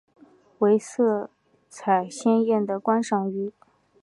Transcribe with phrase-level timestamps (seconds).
[0.57, 1.29] 为色
[1.69, 3.51] 彩鲜艳的观赏鱼。